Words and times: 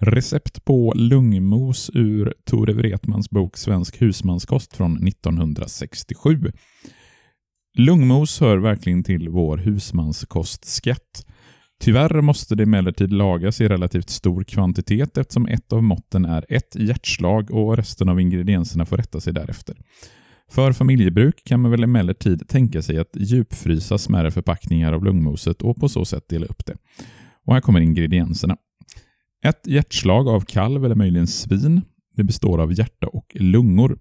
Recept 0.00 0.64
på 0.64 0.92
lungmos 0.96 1.90
ur 1.94 2.34
Tore 2.44 2.72
Wretmans 2.72 3.30
bok 3.30 3.56
Svensk 3.56 4.02
husmanskost 4.02 4.76
från 4.76 5.08
1967. 5.08 6.52
Lungmos 7.78 8.40
hör 8.40 8.58
verkligen 8.58 9.04
till 9.04 9.28
vår 9.28 9.56
husmanskostskatt. 9.56 11.26
Tyvärr 11.80 12.20
måste 12.20 12.54
det 12.54 12.62
emellertid 12.62 13.12
lagas 13.12 13.60
i 13.60 13.68
relativt 13.68 14.10
stor 14.10 14.44
kvantitet 14.44 15.18
eftersom 15.18 15.46
ett 15.46 15.72
av 15.72 15.82
måtten 15.82 16.24
är 16.24 16.44
ett 16.48 16.76
hjärtslag 16.76 17.50
och 17.50 17.76
resten 17.76 18.08
av 18.08 18.20
ingredienserna 18.20 18.86
får 18.86 18.96
rätta 18.96 19.20
sig 19.20 19.32
därefter. 19.32 19.76
För 20.50 20.72
familjebruk 20.72 21.42
kan 21.44 21.60
man 21.60 21.70
väl 21.70 21.84
emellertid 21.84 22.48
tänka 22.48 22.82
sig 22.82 22.98
att 22.98 23.10
djupfrysa 23.14 23.98
smärre 23.98 24.30
förpackningar 24.30 24.92
av 24.92 25.04
lungmoset 25.04 25.62
och 25.62 25.76
på 25.76 25.88
så 25.88 26.04
sätt 26.04 26.28
dela 26.28 26.46
upp 26.46 26.66
det. 26.66 26.76
Och 27.46 27.54
här 27.54 27.60
kommer 27.60 27.80
ingredienserna. 27.80 28.56
Ett 29.44 29.66
hjärtslag 29.66 30.28
av 30.28 30.40
kalv 30.40 30.84
eller 30.84 30.94
möjligen 30.94 31.26
svin. 31.26 31.82
Det 32.16 32.24
består 32.24 32.60
av 32.60 32.72
hjärta 32.72 33.06
och 33.06 33.26
lungor. 33.34 33.98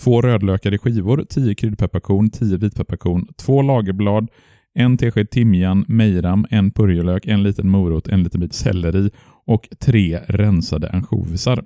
Två 0.00 0.22
rödlökar 0.22 0.74
i 0.74 0.78
skivor, 0.78 1.24
10 1.28 1.54
kryddpepparkorn, 1.54 2.30
10 2.30 2.56
vitpepparkorn, 2.56 3.26
två 3.36 3.62
lagerblad, 3.62 4.28
en 4.74 4.96
tesked 4.96 5.30
timjan, 5.30 5.84
mejram, 5.88 6.46
en 6.50 6.70
purjolök, 6.70 7.26
en 7.26 7.42
liten 7.42 7.68
morot, 7.68 8.08
en 8.08 8.22
liten 8.22 8.40
bit 8.40 8.54
selleri 8.54 9.10
och 9.46 9.68
tre 9.78 10.20
rensade 10.28 10.90
ansjovisar. 10.90 11.64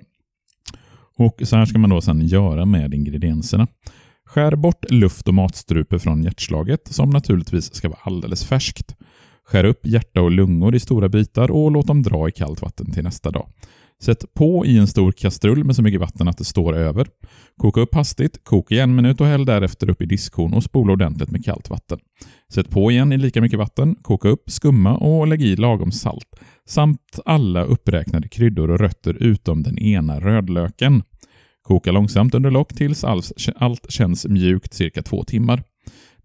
Och 1.17 1.41
Så 1.43 1.55
här 1.55 1.65
ska 1.65 1.77
man 1.77 1.89
då 1.89 2.01
sedan 2.01 2.27
göra 2.27 2.65
med 2.65 2.93
ingredienserna. 2.93 3.67
Skär 4.25 4.55
bort 4.55 4.91
luft 4.91 5.27
och 5.27 5.33
matstrupe 5.33 5.99
från 5.99 6.23
hjärtslaget, 6.23 6.87
som 6.87 7.09
naturligtvis 7.09 7.73
ska 7.73 7.89
vara 7.89 7.99
alldeles 8.03 8.45
färskt. 8.45 8.95
Skär 9.47 9.63
upp 9.63 9.85
hjärta 9.85 10.21
och 10.21 10.31
lungor 10.31 10.75
i 10.75 10.79
stora 10.79 11.09
bitar 11.09 11.51
och 11.51 11.71
låt 11.71 11.87
dem 11.87 12.03
dra 12.03 12.29
i 12.29 12.31
kallt 12.31 12.61
vatten 12.61 12.91
till 12.91 13.03
nästa 13.03 13.31
dag. 13.31 13.47
Sätt 14.01 14.33
på 14.33 14.65
i 14.65 14.77
en 14.77 14.87
stor 14.87 15.11
kastrull 15.11 15.63
med 15.63 15.75
så 15.75 15.81
mycket 15.81 15.99
vatten 15.99 16.27
att 16.27 16.37
det 16.37 16.43
står 16.43 16.75
över. 16.75 17.07
Koka 17.57 17.81
upp 17.81 17.95
hastigt, 17.95 18.43
koka 18.43 18.75
i 18.75 18.79
en 18.79 18.95
minut 18.95 19.21
och 19.21 19.27
häll 19.27 19.45
därefter 19.45 19.89
upp 19.89 20.01
i 20.01 20.05
diskhon 20.05 20.53
och 20.53 20.63
spola 20.63 20.93
ordentligt 20.93 21.31
med 21.31 21.45
kallt 21.45 21.69
vatten. 21.69 21.99
Sätt 22.53 22.69
på 22.69 22.91
igen 22.91 23.11
i 23.13 23.17
lika 23.17 23.41
mycket 23.41 23.59
vatten, 23.59 23.95
koka 24.01 24.29
upp, 24.29 24.43
skumma 24.49 24.97
och 24.97 25.27
lägg 25.27 25.41
i 25.41 25.55
lagom 25.55 25.91
salt. 25.91 26.27
Samt 26.67 27.19
alla 27.25 27.63
uppräknade 27.63 28.27
kryddor 28.27 28.71
och 28.71 28.79
rötter 28.79 29.13
utom 29.13 29.63
den 29.63 29.79
ena 29.79 30.19
rödlöken. 30.19 31.03
Koka 31.61 31.91
långsamt 31.91 32.35
under 32.35 32.51
lock 32.51 32.73
tills 32.73 33.03
allt 33.55 33.91
känns 33.91 34.27
mjukt 34.27 34.73
cirka 34.73 35.01
två 35.01 35.23
timmar. 35.23 35.63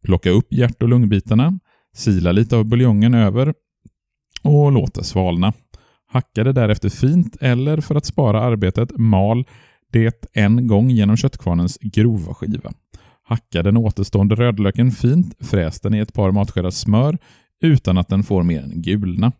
Plocka 0.02 0.30
upp 0.30 0.52
hjärt 0.52 0.82
och 0.82 0.88
lungbitarna. 0.88 1.58
Sila 1.94 2.32
lite 2.32 2.56
av 2.56 2.64
buljongen 2.64 3.14
över 3.14 3.54
och 4.42 4.72
låt 4.72 4.94
det 4.94 5.04
svalna. 5.04 5.52
Hacka 6.06 6.44
det 6.44 6.52
därefter 6.52 6.88
fint 6.88 7.36
eller 7.40 7.80
för 7.80 7.94
att 7.94 8.06
spara 8.06 8.40
arbetet 8.40 8.98
mal 8.98 9.44
det 9.92 10.26
en 10.32 10.66
gång 10.66 10.90
genom 10.90 11.16
köttkvarnens 11.16 11.78
grova 11.80 12.34
skiva. 12.34 12.72
Hacka 13.22 13.62
den 13.62 13.76
återstående 13.76 14.34
rödlöken 14.34 14.90
fint, 14.90 15.34
fräs 15.40 15.80
den 15.80 15.94
i 15.94 15.98
ett 15.98 16.12
par 16.12 16.30
matskedar 16.30 16.70
smör 16.70 17.18
utan 17.62 17.98
att 17.98 18.08
den 18.08 18.22
får 18.22 18.42
mer 18.42 18.62
än 18.62 18.82
gulna. 18.82 19.32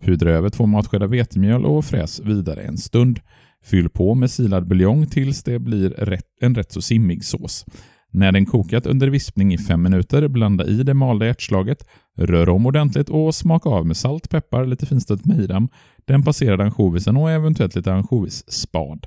Pudra 0.00 0.30
över 0.30 0.50
två 0.50 0.66
matskedar 0.66 1.06
vetemjöl 1.06 1.64
och 1.64 1.84
fräs 1.84 2.20
vidare 2.20 2.62
en 2.62 2.78
stund. 2.78 3.20
Fyll 3.64 3.88
på 3.88 4.14
med 4.14 4.30
silad 4.30 4.68
buljong 4.68 5.06
tills 5.06 5.42
det 5.42 5.58
blir 5.58 6.16
en 6.40 6.54
rätt 6.54 6.72
så 6.72 6.82
simmig 6.82 7.24
sås. 7.24 7.64
När 8.12 8.32
den 8.32 8.46
kokat 8.46 8.86
under 8.86 9.08
vispning 9.08 9.54
i 9.54 9.58
fem 9.58 9.82
minuter, 9.82 10.28
blanda 10.28 10.66
i 10.66 10.82
det 10.82 10.94
malda 10.94 11.26
ärtslaget, 11.26 11.86
rör 12.18 12.48
om 12.48 12.66
ordentligt 12.66 13.08
och 13.08 13.34
smaka 13.34 13.68
av 13.68 13.86
med 13.86 13.96
salt, 13.96 14.30
peppar, 14.30 14.66
lite 14.66 14.86
finstött 14.86 15.24
mejram, 15.24 15.68
den 16.04 16.22
passerade 16.22 16.64
ansjovisen 16.64 17.16
och 17.16 17.30
eventuellt 17.30 17.74
lite 17.74 17.92
ansjovisspad. 17.92 19.06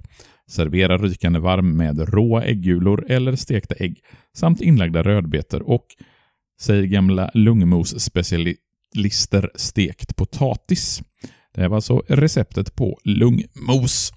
Servera 0.49 0.97
rykande 0.97 1.39
varm 1.39 1.77
med 1.77 2.13
råa 2.13 2.43
äggulor 2.43 3.05
eller 3.09 3.35
stekta 3.35 3.75
ägg 3.75 3.99
samt 4.37 4.61
inlagda 4.61 5.03
rödbetor 5.03 5.69
och, 5.69 5.85
säger 6.61 6.83
gamla 6.83 7.31
lungmos-specialister, 7.33 9.49
stekt 9.55 10.15
potatis. 10.15 11.01
Det 11.53 11.61
här 11.61 11.69
var 11.69 11.75
alltså 11.75 12.03
receptet 12.07 12.75
på 12.75 12.99
lungmos. 13.03 14.13